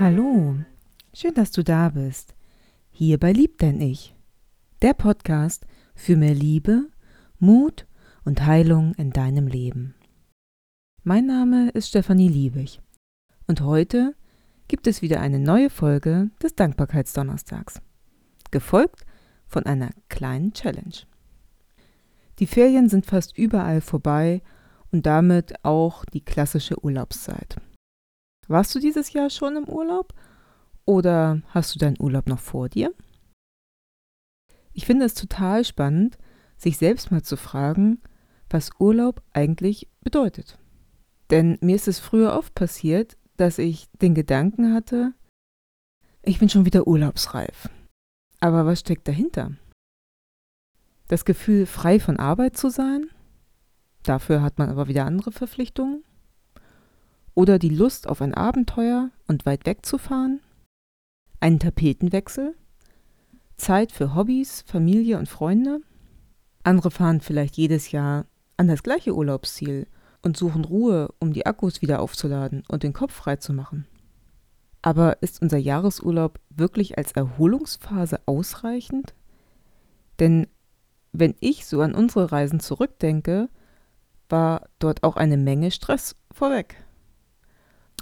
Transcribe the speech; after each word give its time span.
Hallo, 0.00 0.56
schön, 1.12 1.34
dass 1.34 1.52
du 1.52 1.62
da 1.62 1.88
bist. 1.88 2.34
Hier 2.90 3.16
bei 3.16 3.32
Lieb 3.32 3.58
denn 3.58 3.80
ich, 3.80 4.16
der 4.82 4.92
Podcast 4.92 5.66
für 5.94 6.16
mehr 6.16 6.34
Liebe, 6.34 6.88
Mut 7.38 7.86
und 8.24 8.44
Heilung 8.44 8.94
in 8.94 9.10
deinem 9.10 9.46
Leben. 9.46 9.94
Mein 11.04 11.26
Name 11.26 11.70
ist 11.70 11.90
Stefanie 11.90 12.28
Liebig 12.28 12.80
und 13.46 13.60
heute 13.60 14.16
gibt 14.66 14.88
es 14.88 15.00
wieder 15.00 15.20
eine 15.20 15.38
neue 15.38 15.70
Folge 15.70 16.28
des 16.42 16.56
Dankbarkeitsdonnerstags, 16.56 17.80
gefolgt 18.50 19.06
von 19.46 19.64
einer 19.64 19.90
kleinen 20.08 20.52
Challenge. 20.54 21.06
Die 22.40 22.48
Ferien 22.48 22.88
sind 22.88 23.06
fast 23.06 23.38
überall 23.38 23.80
vorbei 23.80 24.42
und 24.90 25.06
damit 25.06 25.64
auch 25.64 26.04
die 26.06 26.24
klassische 26.24 26.84
Urlaubszeit. 26.84 27.60
Warst 28.48 28.74
du 28.74 28.78
dieses 28.78 29.12
Jahr 29.12 29.30
schon 29.30 29.56
im 29.56 29.68
Urlaub 29.68 30.12
oder 30.84 31.40
hast 31.48 31.74
du 31.74 31.78
deinen 31.78 32.00
Urlaub 32.00 32.28
noch 32.28 32.40
vor 32.40 32.68
dir? 32.68 32.92
Ich 34.72 34.86
finde 34.86 35.06
es 35.06 35.14
total 35.14 35.64
spannend, 35.64 36.18
sich 36.56 36.76
selbst 36.76 37.10
mal 37.10 37.22
zu 37.22 37.36
fragen, 37.36 38.02
was 38.50 38.70
Urlaub 38.78 39.22
eigentlich 39.32 39.88
bedeutet. 40.00 40.58
Denn 41.30 41.58
mir 41.60 41.76
ist 41.76 41.88
es 41.88 41.98
früher 41.98 42.36
oft 42.36 42.54
passiert, 42.54 43.16
dass 43.36 43.58
ich 43.58 43.88
den 44.02 44.14
Gedanken 44.14 44.74
hatte, 44.74 45.14
ich 46.22 46.38
bin 46.38 46.48
schon 46.48 46.64
wieder 46.64 46.86
urlaubsreif. 46.86 47.68
Aber 48.40 48.66
was 48.66 48.80
steckt 48.80 49.08
dahinter? 49.08 49.52
Das 51.08 51.24
Gefühl, 51.24 51.66
frei 51.66 52.00
von 52.00 52.18
Arbeit 52.18 52.56
zu 52.56 52.70
sein? 52.70 53.10
Dafür 54.02 54.42
hat 54.42 54.58
man 54.58 54.70
aber 54.70 54.88
wieder 54.88 55.04
andere 55.04 55.32
Verpflichtungen? 55.32 56.02
Oder 57.34 57.58
die 57.58 57.68
Lust 57.68 58.08
auf 58.08 58.20
ein 58.22 58.34
Abenteuer 58.34 59.10
und 59.26 59.44
weit 59.44 59.66
wegzufahren? 59.66 60.40
Einen 61.40 61.58
Tapetenwechsel? 61.58 62.54
Zeit 63.56 63.92
für 63.92 64.14
Hobbys, 64.14 64.62
Familie 64.66 65.18
und 65.18 65.28
Freunde? 65.28 65.80
Andere 66.62 66.90
fahren 66.90 67.20
vielleicht 67.20 67.56
jedes 67.56 67.90
Jahr 67.90 68.26
an 68.56 68.68
das 68.68 68.82
gleiche 68.82 69.14
Urlaubsziel 69.14 69.86
und 70.22 70.36
suchen 70.36 70.64
Ruhe, 70.64 71.12
um 71.18 71.32
die 71.32 71.44
Akkus 71.46 71.82
wieder 71.82 72.00
aufzuladen 72.00 72.62
und 72.68 72.82
den 72.82 72.92
Kopf 72.92 73.12
frei 73.12 73.36
zu 73.36 73.52
machen. 73.52 73.86
Aber 74.80 75.22
ist 75.22 75.42
unser 75.42 75.58
Jahresurlaub 75.58 76.38
wirklich 76.50 76.98
als 76.98 77.12
Erholungsphase 77.12 78.20
ausreichend? 78.26 79.14
Denn 80.20 80.46
wenn 81.12 81.34
ich 81.40 81.66
so 81.66 81.80
an 81.80 81.94
unsere 81.94 82.32
Reisen 82.32 82.60
zurückdenke, 82.60 83.48
war 84.28 84.68
dort 84.78 85.02
auch 85.02 85.16
eine 85.16 85.36
Menge 85.36 85.70
Stress 85.70 86.16
vorweg. 86.32 86.76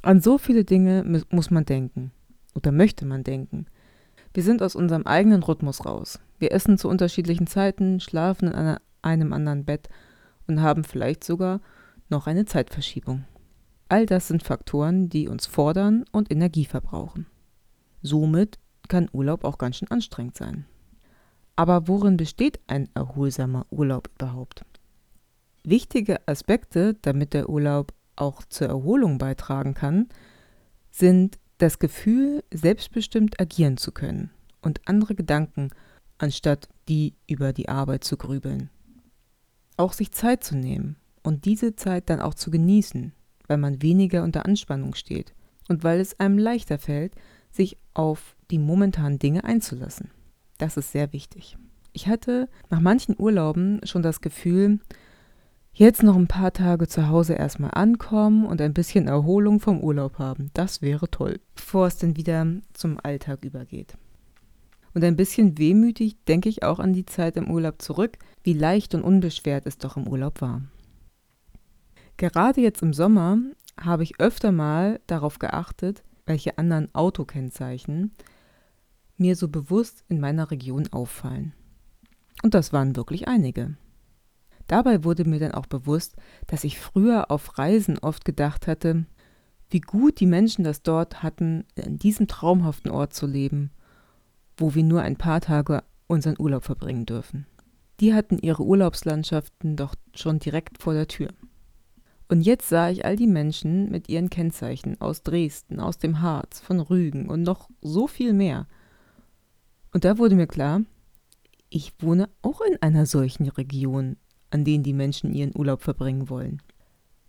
An 0.03 0.21
so 0.21 0.37
viele 0.37 0.65
Dinge 0.65 1.25
muss 1.31 1.51
man 1.53 1.65
denken 1.65 2.11
oder 2.55 2.73
möchte 2.73 3.07
man 3.07 3.23
denken. 3.23 3.67
Wir 4.35 4.43
sind 4.43 4.61
aus 4.61 4.75
unserem 4.75 5.07
eigenen 5.07 5.45
Rhythmus 5.45 5.87
raus. 5.87 6.19
Wir 6.41 6.51
essen 6.53 6.77
zu 6.77 6.89
unterschiedlichen 6.89 7.47
Zeiten, 7.47 8.01
schlafen 8.01 8.49
in 8.49 8.79
einem 9.03 9.33
anderen 9.33 9.65
Bett 9.65 9.89
und 10.49 10.61
haben 10.61 10.83
vielleicht 10.83 11.23
sogar 11.23 11.61
noch 12.09 12.27
eine 12.27 12.47
Zeitverschiebung. 12.47 13.25
All 13.89 14.07
das 14.07 14.27
sind 14.27 14.43
Faktoren, 14.43 15.09
die 15.09 15.29
uns 15.29 15.47
fordern 15.47 16.05
und 16.11 16.33
Energie 16.33 16.65
verbrauchen. 16.65 17.27
Somit 18.01 18.59
kann 18.89 19.09
Urlaub 19.13 19.45
auch 19.45 19.59
ganz 19.59 19.77
schön 19.77 19.91
anstrengend 19.91 20.37
sein. 20.37 20.67
Aber 21.55 21.87
worin 21.87 22.17
besteht 22.17 22.59
ein 22.67 22.89
erholsamer 22.95 23.67
Urlaub 23.71 24.11
überhaupt? 24.19 24.65
Wichtige 25.63 26.27
Aspekte, 26.27 26.95
damit 27.03 27.35
der 27.35 27.49
Urlaub 27.49 27.93
auch 28.17 28.43
zur 28.45 28.69
Erholung 28.69 29.19
beitragen 29.19 29.75
kann, 29.75 30.09
sind 30.91 31.39
das 31.59 31.79
Gefühl, 31.79 32.43
selbstbestimmt 32.53 33.41
agieren 33.41 33.77
zu 33.77 33.93
können 33.93 34.31
und 34.61 34.81
andere 34.87 35.15
Gedanken, 35.15 35.71
anstatt 36.19 36.69
die 36.89 37.15
über 37.29 37.53
die 37.53 37.69
Arbeit 37.69 38.05
zu 38.05 38.17
grübeln. 38.17 38.71
Auch 39.77 39.93
sich 39.93 40.13
Zeit 40.13 40.45
zu 40.45 40.57
nehmen 40.57 40.97
und 41.23 41.45
diese 41.45 41.75
Zeit 41.77 42.11
dann 42.11 42.21
auch 42.21 42.35
zu 42.35 42.51
genießen, 42.51 43.13
weil 43.47 43.59
man 43.59 43.83
weniger 43.83 44.23
unter 44.23 44.45
Anspannung 44.45 44.95
steht 44.95 45.35
und 45.69 45.85
weil 45.85 46.01
es 46.01 46.19
einem 46.21 46.39
leichter 46.39 46.79
fällt, 46.79 47.15
sich 47.51 47.77
auf 47.95 48.37
die 48.51 48.59
momentanen 48.59 49.19
Dinge 49.19 49.45
einzulassen. 49.45 50.11
Das 50.59 50.77
ist 50.77 50.93
sehr 50.93 51.13
wichtig. 51.13 51.57
Ich 51.93 52.09
hatte 52.09 52.49
nach 52.71 52.81
manchen 52.81 53.15
Urlauben 53.19 53.81
schon 53.85 54.03
das 54.03 54.21
Gefühl, 54.21 54.81
Jetzt 55.75 56.03
noch 56.03 56.17
ein 56.17 56.27
paar 56.27 56.53
Tage 56.53 56.87
zu 56.87 57.09
Hause 57.09 57.33
erstmal 57.33 57.71
ankommen 57.71 58.45
und 58.45 58.61
ein 58.61 58.75
bisschen 58.75 59.09
Erholung 59.09 59.59
vom 59.59 59.81
Urlaub 59.81 60.19
haben. 60.19 60.51
Das 60.53 60.83
wäre 60.83 61.11
toll, 61.11 61.41
bevor 61.55 61.87
es 61.87 61.97
dann 61.97 62.15
wieder 62.15 62.47
zum 62.75 62.99
Alltag 63.03 63.43
übergeht. 63.43 63.97
Und 64.93 65.03
ein 65.03 65.17
bisschen 65.17 65.57
wehmütig 65.57 66.23
denke 66.29 66.51
ich 66.51 66.63
auch 66.63 66.79
an 66.79 66.93
die 66.93 67.07
Zeit 67.07 67.39
im 67.39 67.51
Urlaub 67.51 67.81
zurück, 67.81 68.19
wie 68.45 68.53
leicht 68.53 68.95
und 68.95 69.03
unbeschwert 69.03 69.67
es 69.67 69.79
doch 69.79 69.97
im 69.97 70.07
Urlaub 70.07 70.43
war. 70.43 70.61
Gerade 72.19 72.61
jetzt 72.61 72.83
im 72.83 72.93
Sommer 72.93 73.39
habe 73.81 74.03
ich 74.03 74.21
öfter 74.21 74.53
mal 74.53 75.01
darauf 75.07 75.39
geachtet, 75.39 76.03
welche 76.27 76.59
anderen 76.59 76.95
Autokennzeichen 76.95 78.13
mir 79.17 79.37
so 79.37 79.49
bewusst 79.49 80.05
in 80.09 80.21
meiner 80.21 80.51
Region 80.51 80.89
auffallen. 80.93 81.55
Und 82.43 82.53
das 82.53 82.75
waren 82.75 82.95
wirklich 82.95 83.27
einige. 83.27 83.77
Dabei 84.67 85.05
wurde 85.05 85.25
mir 85.25 85.39
dann 85.39 85.53
auch 85.53 85.67
bewusst, 85.67 86.17
dass 86.47 86.65
ich 86.65 86.79
früher 86.79 87.31
auf 87.31 87.59
Reisen 87.59 87.99
oft 87.99 88.25
gedacht 88.25 88.67
hatte, 88.67 89.07
wie 89.71 89.81
gut 89.81 90.21
die 90.21 90.27
Menschen 90.27 90.65
das 90.65 90.83
dort 90.83 91.23
hatten, 91.23 91.65
in 91.75 91.99
diesem 91.99 92.27
traumhaften 92.27 92.91
Ort 92.91 93.15
zu 93.15 93.27
leben, 93.27 93.71
wo 94.57 94.75
wir 94.75 94.85
nur 94.85 95.03
ein 95.03 95.17
paar 95.17 95.41
Tage 95.41 95.83
unseren 96.07 96.37
Urlaub 96.39 96.65
verbringen 96.65 97.07
dürfen. 97.07 97.47
Die 98.01 98.15
hatten 98.15 98.39
ihre 98.39 98.65
Urlaubslandschaften 98.65 99.77
doch 99.77 99.95
schon 100.15 100.39
direkt 100.39 100.83
vor 100.83 100.93
der 100.93 101.09
Tür. 101.09 101.29
Und 102.29 102.43
jetzt 102.43 102.69
sah 102.69 102.89
ich 102.89 103.05
all 103.05 103.17
die 103.17 103.27
Menschen 103.27 103.91
mit 103.91 104.09
ihren 104.09 104.31
Kennzeichen 104.31 105.01
aus 105.01 105.23
Dresden, 105.23 105.81
aus 105.81 105.99
dem 105.99 106.21
Harz, 106.21 106.61
von 106.61 106.81
Rügen 106.81 107.29
und 107.29 107.43
noch 107.43 107.69
so 107.81 108.07
viel 108.07 108.33
mehr. 108.33 108.67
Und 109.93 110.05
da 110.05 110.19
wurde 110.19 110.35
mir 110.35 110.47
klar, 110.47 110.83
ich 111.69 111.93
wohne 112.01 112.29
auch 112.41 112.61
in 112.63 112.81
einer 112.81 113.07
solchen 113.07 113.49
Region, 113.49 114.17
an 114.53 114.65
denen 114.65 114.85
die 114.85 114.93
Menschen 114.93 115.33
ihren 115.35 115.57
Urlaub 115.57 115.83
verbringen 115.83 116.29
wollen. 116.29 116.61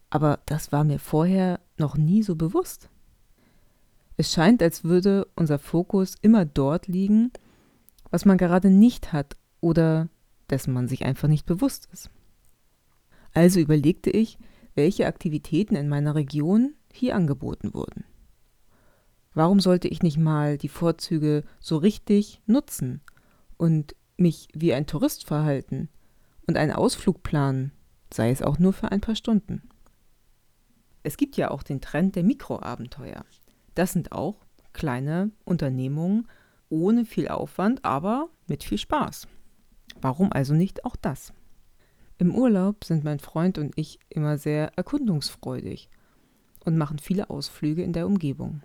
Aber 0.09 0.39
das 0.45 0.71
war 0.71 0.83
mir 0.83 0.99
vorher 0.99 1.59
noch 1.77 1.97
nie 1.97 2.21
so 2.21 2.35
bewusst. 2.35 2.89
Es 4.17 4.31
scheint, 4.31 4.61
als 4.61 4.83
würde 4.83 5.27
unser 5.35 5.57
Fokus 5.57 6.15
immer 6.21 6.45
dort 6.45 6.87
liegen, 6.87 7.31
was 8.11 8.25
man 8.25 8.37
gerade 8.37 8.69
nicht 8.69 9.13
hat 9.13 9.37
oder 9.59 10.09
dessen 10.49 10.73
man 10.73 10.87
sich 10.87 11.05
einfach 11.05 11.29
nicht 11.29 11.45
bewusst 11.45 11.87
ist. 11.91 12.11
Also 13.33 13.59
überlegte 13.59 14.11
ich, 14.11 14.37
welche 14.75 15.07
Aktivitäten 15.07 15.75
in 15.75 15.89
meiner 15.89 16.13
Region 16.13 16.73
hier 16.91 17.15
angeboten 17.15 17.73
wurden. 17.73 18.03
Warum 19.33 19.59
sollte 19.59 19.87
ich 19.87 20.03
nicht 20.03 20.17
mal 20.17 20.57
die 20.57 20.69
Vorzüge 20.69 21.43
so 21.59 21.77
richtig 21.77 22.41
nutzen 22.45 23.01
und 23.57 23.95
mich 24.17 24.49
wie 24.53 24.73
ein 24.73 24.85
Tourist 24.85 25.25
verhalten 25.25 25.89
und 26.47 26.57
einen 26.57 26.71
Ausflug 26.71 27.23
planen, 27.23 27.71
sei 28.13 28.29
es 28.29 28.41
auch 28.41 28.59
nur 28.59 28.73
für 28.73 28.91
ein 28.91 29.01
paar 29.01 29.15
Stunden. 29.15 29.69
Es 31.03 31.17
gibt 31.17 31.35
ja 31.35 31.51
auch 31.51 31.63
den 31.63 31.81
Trend 31.81 32.15
der 32.15 32.23
Mikroabenteuer. 32.23 33.25
Das 33.75 33.93
sind 33.93 34.11
auch 34.11 34.37
kleine 34.71 35.31
Unternehmungen 35.43 36.27
ohne 36.69 37.05
viel 37.05 37.27
Aufwand, 37.27 37.83
aber 37.85 38.29
mit 38.47 38.63
viel 38.63 38.77
Spaß. 38.77 39.27
Warum 40.01 40.31
also 40.31 40.53
nicht 40.53 40.85
auch 40.85 40.95
das? 40.95 41.33
Im 42.17 42.33
Urlaub 42.33 42.83
sind 42.83 43.03
mein 43.03 43.19
Freund 43.19 43.57
und 43.57 43.73
ich 43.77 43.99
immer 44.09 44.37
sehr 44.37 44.71
erkundungsfreudig 44.75 45.89
und 46.65 46.77
machen 46.77 46.99
viele 46.99 47.29
Ausflüge 47.29 47.83
in 47.83 47.93
der 47.93 48.07
Umgebung. 48.07 48.61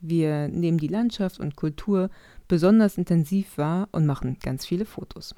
Wir 0.00 0.48
nehmen 0.48 0.78
die 0.78 0.88
Landschaft 0.88 1.40
und 1.40 1.56
Kultur 1.56 2.10
besonders 2.48 2.98
intensiv 2.98 3.56
wahr 3.56 3.88
und 3.92 4.04
machen 4.04 4.38
ganz 4.40 4.66
viele 4.66 4.84
Fotos. 4.84 5.34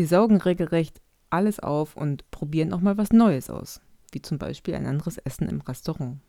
Wir 0.00 0.08
saugen 0.08 0.38
regelrecht 0.38 1.02
alles 1.28 1.60
auf 1.60 1.94
und 1.94 2.30
probieren 2.30 2.72
auch 2.72 2.80
mal 2.80 2.96
was 2.96 3.10
Neues 3.10 3.50
aus, 3.50 3.82
wie 4.12 4.22
zum 4.22 4.38
Beispiel 4.38 4.74
ein 4.74 4.86
anderes 4.86 5.18
Essen 5.18 5.46
im 5.46 5.60
Restaurant. 5.60 6.20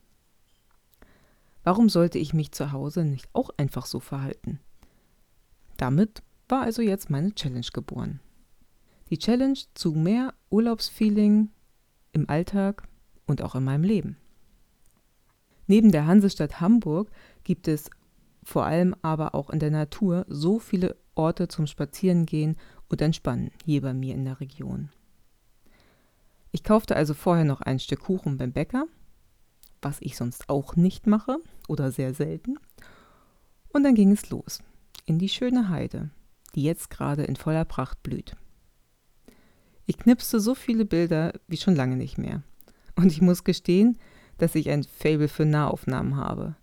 Warum 1.64 1.88
sollte 1.88 2.18
ich 2.18 2.34
mich 2.34 2.52
zu 2.52 2.74
Hause 2.74 3.06
nicht 3.06 3.30
auch 3.32 3.50
einfach 3.56 3.86
so 3.86 4.02
verhalten? 4.02 4.60
Damit 5.78 6.22
war 6.50 6.64
also 6.64 6.82
jetzt 6.82 7.10
meine 7.10 7.34
Challenge 7.34 7.66
geboren. 7.72 8.20
Die 9.10 9.18
Challenge 9.18 9.60
zu 9.74 9.94
mehr 9.94 10.34
Urlaubsfeeling 10.50 11.50
im 12.12 12.30
Alltag 12.30 12.90
und 13.26 13.42
auch 13.42 13.56
in 13.56 13.64
meinem 13.64 13.86
Leben. 13.86 14.18
Neben 15.68 15.94
der 15.94 16.08
Hansestadt 16.08 16.60
Hamburg 16.60 17.10
gibt 17.46 17.70
es 17.70 17.90
vor 18.44 18.66
allem 18.66 18.98
aber 19.02 19.34
auch 19.34 19.50
in 19.50 19.60
der 19.60 19.72
Natur 19.72 20.26
so 20.28 20.60
viele 20.60 20.98
Orte 21.16 21.48
zum 21.48 21.68
Spazierengehen 21.68 22.58
und 22.92 23.02
Entspannen 23.02 23.52
hier 23.66 23.82
bei 23.82 23.94
mir 23.94 24.14
in 24.14 24.26
der 24.26 24.40
Region. 24.40 24.90
Ich 26.52 26.64
kaufte 26.64 26.96
also 26.96 27.14
vorher 27.14 27.46
noch 27.46 27.62
ein 27.62 27.80
Stück 27.80 28.02
Kuchen 28.02 28.38
beim 28.38 28.52
Bäcker, 28.52 28.86
was 29.82 29.98
ich 30.02 30.18
sonst 30.18 30.50
auch 30.50 30.76
nicht 30.76 31.08
mache 31.08 31.38
oder 31.68 31.92
sehr 31.92 32.14
selten. 32.14 32.58
Und 33.70 33.84
dann 33.84 33.96
ging 33.96 34.12
es 34.12 34.30
los 34.30 34.62
in 35.06 35.18
die 35.18 35.30
schöne 35.30 35.70
Heide, 35.70 36.10
die 36.56 36.64
jetzt 36.64 36.90
gerade 36.90 37.24
in 37.24 37.36
voller 37.36 37.66
Pracht 37.66 38.04
blüht. 38.04 38.36
Ich 39.86 39.98
knipste 39.98 40.40
so 40.40 40.56
viele 40.56 40.86
Bilder 40.86 41.34
wie 41.48 41.58
schon 41.58 41.76
lange 41.76 41.96
nicht 41.96 42.18
mehr. 42.18 42.44
Und 42.96 43.12
ich 43.12 43.22
muss 43.22 43.44
gestehen, 43.44 43.98
dass 44.38 44.56
ich 44.56 44.70
ein 44.70 44.84
Fable 44.84 45.28
für 45.28 45.46
Nahaufnahmen 45.46 46.16
habe. 46.16 46.56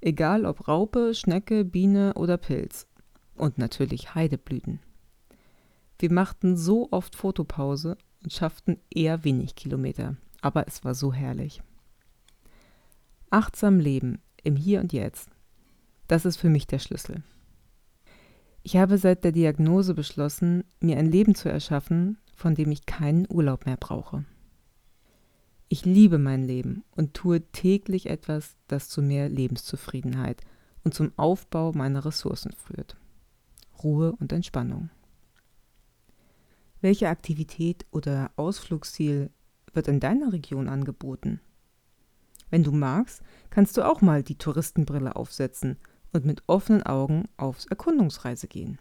Egal 0.00 0.46
ob 0.46 0.68
Raupe, 0.68 1.14
Schnecke, 1.14 1.64
Biene 1.64 2.14
oder 2.14 2.36
Pilz. 2.36 2.86
Und 3.34 3.58
natürlich 3.58 4.14
Heideblüten. 4.14 4.80
Wir 6.00 6.10
machten 6.10 6.56
so 6.56 6.88
oft 6.92 7.14
Fotopause 7.14 7.98
und 8.22 8.32
schafften 8.32 8.78
eher 8.88 9.22
wenig 9.22 9.54
Kilometer, 9.54 10.16
aber 10.40 10.66
es 10.66 10.82
war 10.82 10.94
so 10.94 11.12
herrlich. 11.12 11.62
Achtsam 13.28 13.78
leben 13.78 14.18
im 14.42 14.56
Hier 14.56 14.80
und 14.80 14.94
Jetzt. 14.94 15.28
Das 16.08 16.24
ist 16.24 16.38
für 16.38 16.48
mich 16.48 16.66
der 16.66 16.78
Schlüssel. 16.78 17.22
Ich 18.62 18.78
habe 18.78 18.96
seit 18.96 19.24
der 19.24 19.32
Diagnose 19.32 19.92
beschlossen, 19.92 20.64
mir 20.80 20.96
ein 20.96 21.10
Leben 21.10 21.34
zu 21.34 21.50
erschaffen, 21.50 22.16
von 22.34 22.54
dem 22.54 22.70
ich 22.70 22.86
keinen 22.86 23.26
Urlaub 23.28 23.66
mehr 23.66 23.76
brauche. 23.76 24.24
Ich 25.68 25.84
liebe 25.84 26.16
mein 26.18 26.44
Leben 26.44 26.82
und 26.96 27.12
tue 27.12 27.42
täglich 27.52 28.06
etwas, 28.06 28.56
das 28.68 28.88
zu 28.88 29.02
mehr 29.02 29.28
Lebenszufriedenheit 29.28 30.40
und 30.82 30.94
zum 30.94 31.12
Aufbau 31.16 31.72
meiner 31.72 32.06
Ressourcen 32.06 32.54
führt. 32.54 32.96
Ruhe 33.82 34.12
und 34.12 34.32
Entspannung. 34.32 34.88
Welche 36.80 37.08
Aktivität 37.08 37.84
oder 37.90 38.30
Ausflugsziel 38.36 39.30
wird 39.72 39.88
in 39.88 40.00
deiner 40.00 40.32
Region 40.32 40.68
angeboten? 40.68 41.40
Wenn 42.48 42.64
du 42.64 42.72
magst, 42.72 43.22
kannst 43.50 43.76
du 43.76 43.86
auch 43.86 44.00
mal 44.00 44.22
die 44.22 44.38
Touristenbrille 44.38 45.14
aufsetzen 45.14 45.76
und 46.12 46.24
mit 46.24 46.42
offenen 46.46 46.82
Augen 46.82 47.28
aufs 47.36 47.66
Erkundungsreise 47.66 48.48
gehen. 48.48 48.78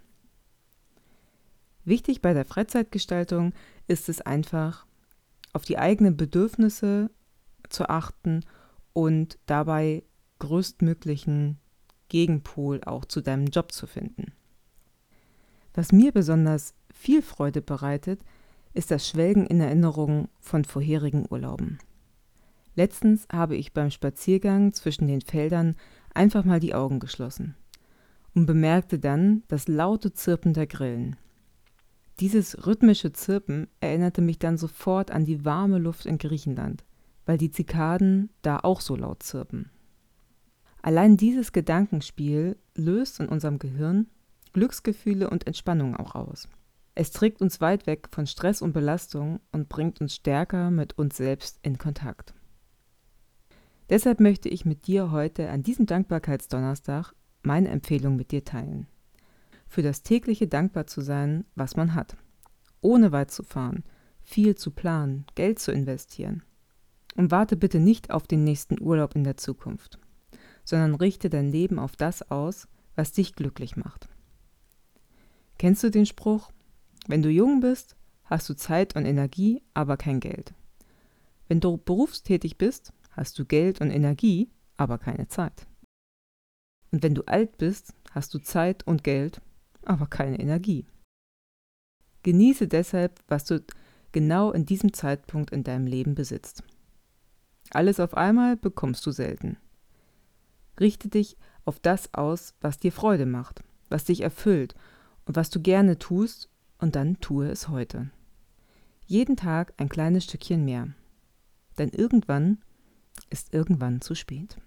Wichtig 1.86 2.22
bei 2.22 2.34
der 2.34 2.46
Freizeitgestaltung 2.46 3.54
ist 3.88 4.10
es 4.10 4.22
einfach, 4.22 4.86
auf 5.54 5.66
die 5.66 5.78
eigenen 5.78 6.18
Bedürfnisse 6.18 7.12
zu 7.70 7.90
achten 7.90 8.42
und 8.94 9.40
dabei 9.46 10.04
größtmöglichen 10.40 11.58
Gegenpol 12.08 12.82
auch 12.84 13.06
zu 13.06 13.22
deinem 13.22 13.48
Job 13.48 13.72
zu 13.72 13.88
finden. 13.88 14.34
Was 15.74 15.92
mir 15.92 16.12
besonders 16.12 16.74
viel 16.94 17.22
Freude 17.22 17.62
bereitet, 17.62 18.22
ist 18.74 18.92
das 18.92 19.08
Schwelgen 19.08 19.46
in 19.48 19.60
Erinnerungen 19.60 20.28
von 20.40 20.64
vorherigen 20.66 21.26
Urlauben. 21.30 21.80
Letztens 22.76 23.28
habe 23.32 23.56
ich 23.56 23.74
beim 23.74 23.92
Spaziergang 23.92 24.74
zwischen 24.74 25.08
den 25.08 25.22
Feldern 25.22 25.76
einfach 26.14 26.46
mal 26.46 26.60
die 26.60 26.74
Augen 26.74 27.00
geschlossen 27.00 27.56
und 28.36 28.46
bemerkte 28.46 29.00
dann 29.00 29.44
das 29.48 29.68
laute 29.68 30.14
Zirpen 30.14 30.54
der 30.54 30.68
Grillen. 30.68 31.16
Dieses 32.20 32.66
rhythmische 32.66 33.14
Zirpen 33.14 33.68
erinnerte 33.80 34.22
mich 34.22 34.40
dann 34.40 34.58
sofort 34.58 35.12
an 35.12 35.26
die 35.26 35.46
warme 35.46 35.78
Luft 35.78 36.06
in 36.06 36.18
Griechenland, 36.18 36.84
weil 37.26 37.38
die 37.38 37.52
Zikaden 37.52 38.30
da 38.42 38.60
auch 38.60 38.82
so 38.82 38.96
laut 38.96 39.24
zirpen. 39.24 39.72
Allein 40.82 41.18
dieses 41.18 41.52
Gedankenspiel 41.52 42.58
löst 42.76 43.20
in 43.20 43.28
unserem 43.28 43.60
Gehirn 43.60 44.08
Glücksgefühle 44.54 45.30
und 45.30 45.48
Entspannung 45.48 45.96
auch 45.96 46.16
aus. 46.16 46.48
Es 47.00 47.12
trägt 47.12 47.40
uns 47.40 47.62
weit 47.62 47.88
weg 47.88 48.10
von 48.12 48.28
Stress 48.28 48.62
und 48.62 48.74
Belastung 48.74 49.40
und 49.54 49.70
bringt 49.70 50.02
uns 50.02 50.16
stärker 50.16 50.70
mit 50.70 50.98
uns 50.98 51.16
selbst 51.16 51.58
in 51.62 51.78
Kontakt. 51.78 52.34
Deshalb 53.90 54.20
möchte 54.20 54.50
ich 54.50 54.66
mit 54.66 54.86
dir 54.86 55.10
heute 55.10 55.50
an 55.50 55.64
diesem 55.64 55.86
Dankbarkeitsdonnerstag 55.86 57.14
meine 57.42 57.70
Empfehlung 57.70 58.18
mit 58.18 58.34
dir 58.34 58.44
teilen 58.44 58.86
für 59.70 59.82
das 59.82 60.04
tägliche 60.04 60.48
dankbar 60.48 60.88
zu 60.88 61.00
sein, 61.00 61.46
was 61.56 61.78
man 61.78 61.96
hat. 61.96 62.18
Ohne 62.82 63.14
weit 63.14 63.32
zu 63.32 63.44
fahren, 63.44 63.86
viel 64.20 64.56
zu 64.56 64.72
planen, 64.72 65.26
Geld 65.36 65.60
zu 65.60 65.72
investieren. 65.72 66.44
Und 67.16 67.32
warte 67.32 67.56
bitte 67.56 67.80
nicht 67.80 68.12
auf 68.12 68.28
den 68.28 68.44
nächsten 68.44 68.82
Urlaub 68.82 69.16
in 69.16 69.24
der 69.24 69.38
Zukunft, 69.38 70.00
sondern 70.66 70.96
richte 70.96 71.30
dein 71.30 71.50
Leben 71.50 71.80
auf 71.80 71.96
das 71.96 72.30
aus, 72.30 72.68
was 72.96 73.14
dich 73.14 73.36
glücklich 73.36 73.78
macht. 73.78 74.10
Kennst 75.58 75.84
du 75.84 75.92
den 75.92 76.06
Spruch, 76.06 76.52
wenn 77.10 77.24
du 77.24 77.30
jung 77.30 77.60
bist, 77.60 77.96
hast 78.26 78.48
du 78.50 78.54
Zeit 78.54 78.96
und 78.96 79.06
Energie, 79.06 79.64
aber 79.74 79.98
kein 79.98 80.20
Geld. 80.20 80.54
Wenn 81.48 81.60
du 81.60 81.78
berufstätig 81.78 82.60
bist, 82.60 82.94
hast 83.10 83.40
du 83.40 83.46
Geld 83.46 83.82
und 83.82 83.90
Energie, 83.90 84.52
aber 84.78 85.00
keine 85.00 85.28
Zeit. 85.28 85.66
Und 86.92 87.02
wenn 87.02 87.16
du 87.16 87.24
alt 87.24 87.58
bist, 87.58 87.96
hast 88.12 88.32
du 88.36 88.38
Zeit 88.38 88.86
und 88.86 89.04
Geld, 89.04 89.42
aber 89.86 90.06
keine 90.06 90.40
Energie. 90.40 90.86
Genieße 92.22 92.68
deshalb, 92.68 93.20
was 93.28 93.46
du 93.46 93.64
genau 94.12 94.52
in 94.52 94.68
diesem 94.68 94.94
Zeitpunkt 94.94 95.50
in 95.50 95.64
deinem 95.64 95.88
Leben 95.88 96.14
besitzt. 96.14 96.64
Alles 97.72 98.00
auf 98.00 98.14
einmal 98.14 98.56
bekommst 98.56 99.04
du 99.08 99.12
selten. 99.12 99.58
Richte 100.80 101.10
dich 101.10 101.38
auf 101.66 101.80
das 101.80 102.14
aus, 102.14 102.54
was 102.62 102.78
dir 102.78 102.92
Freude 102.92 103.26
macht, 103.26 103.64
was 103.90 104.06
dich 104.06 104.22
erfüllt 104.22 104.76
und 105.26 105.36
was 105.36 105.50
du 105.50 105.60
gerne 105.60 105.98
tust, 105.98 106.50
und 106.80 106.96
dann 106.96 107.20
tue 107.20 107.50
es 107.50 107.68
heute. 107.68 108.10
Jeden 109.06 109.38
Tag 109.38 109.74
ein 109.78 109.90
kleines 109.90 110.26
Stückchen 110.26 110.66
mehr. 110.66 110.90
Denn 111.78 111.90
irgendwann 111.90 112.60
ist 113.30 113.54
irgendwann 113.54 114.02
zu 114.02 114.16
spät. 114.16 114.58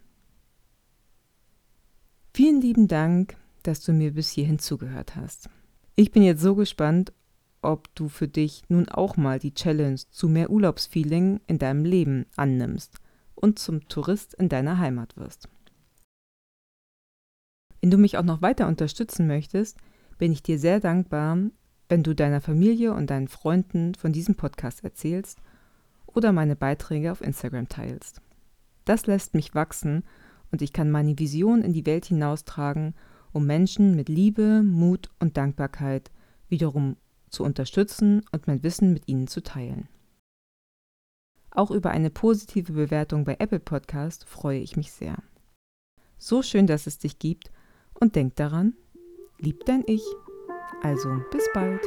Vielen 2.33 2.61
lieben 2.61 2.89
Dank 2.89 3.37
dass 3.63 3.81
du 3.81 3.93
mir 3.93 4.13
bis 4.13 4.31
hierhin 4.31 4.59
zugehört 4.59 5.17
hast. 5.17 5.49
Ich 5.95 6.11
bin 6.11 6.23
jetzt 6.23 6.43
so 6.43 6.55
gespannt, 6.55 7.13
ob 7.61 7.95
du 7.95 8.09
für 8.09 8.29
dich 8.29 8.65
nun 8.69 8.89
auch 8.89 9.17
mal 9.17 9.39
die 9.39 9.55
Challenge 9.55 10.01
zu 10.11 10.29
mehr 10.29 10.51
Urlaubsfeeling 10.51 11.41
in 11.47 11.59
deinem 11.59 11.85
Leben 11.85 12.27
annimmst 12.37 12.97
und 13.35 13.59
zum 13.59 13.89
Tourist 13.89 14.35
in 14.35 14.49
deiner 14.49 14.79
Heimat 14.79 15.17
wirst. 15.17 15.49
Wenn 17.81 17.91
du 17.91 17.99
mich 17.99 18.17
auch 18.17 18.25
noch 18.25 18.43
weiter 18.43 18.69
unterstützen 18.69 19.27
möchtest, 19.27 19.77
bin 20.19 20.33
ich 20.33 20.43
dir 20.43 20.59
sehr 20.59 20.81
dankbar, 20.81 21.39
wenn 21.93 22.03
du 22.03 22.15
deiner 22.15 22.41
Familie 22.41 22.95
und 22.95 23.11
deinen 23.11 23.29
Freunden 23.29 23.95
von 23.95 24.15
diesem 24.15 24.35
Podcast 24.35 24.83
erzählst 24.83 25.39
oder 26.07 26.33
meine 26.33 26.57
Beiträge 26.57 27.13
auf 27.13 27.21
Instagram 27.21 27.69
teilst. 27.69 28.23
Das 28.87 29.07
lässt 29.07 29.35
mich 29.35 29.55
wachsen 29.55 30.03
und 30.51 30.63
ich 30.63 30.73
kann 30.73 30.91
meine 30.91 31.19
Vision 31.19 31.61
in 31.61 31.75
die 31.75 31.85
Welt 31.85 32.07
hinaustragen 32.07 32.95
um 33.33 33.45
Menschen 33.45 33.95
mit 33.95 34.09
Liebe, 34.09 34.63
Mut 34.63 35.11
und 35.21 35.37
Dankbarkeit 35.37 36.11
wiederum 36.49 36.97
zu 37.29 37.45
unterstützen 37.45 38.23
und 38.33 38.47
mein 38.47 38.63
Wissen 38.63 38.95
mit 38.95 39.07
ihnen 39.07 39.27
zu 39.27 39.43
teilen. 39.43 39.87
Auch 41.51 41.71
über 41.71 41.91
eine 41.91 42.09
positive 42.09 42.73
Bewertung 42.73 43.25
bei 43.25 43.37
Apple 43.39 43.61
Podcast 43.61 44.25
freue 44.25 44.61
ich 44.61 44.79
mich 44.79 44.93
sehr. 44.93 45.23
So 46.17 46.43
schön, 46.43 46.67
dass 46.67 46.87
es 46.87 46.97
dich 46.97 47.19
gibt 47.19 47.51
und 47.93 48.17
denk 48.17 48.35
daran, 48.37 48.73
lieb 49.39 49.67
dein 49.67 49.85
Ich. 49.87 50.03
Also 50.81 51.21
bis 51.31 51.49
bald. 51.53 51.81